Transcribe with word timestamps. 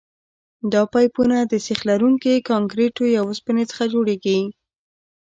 دا 0.71 0.81
پایپونه 0.93 1.37
د 1.41 1.53
سیخ 1.65 1.79
لرونکي 1.89 2.33
کانکریټو 2.49 3.03
یا 3.15 3.21
اوسپنې 3.27 3.63
څخه 3.71 3.83
جوړیږي 3.93 4.37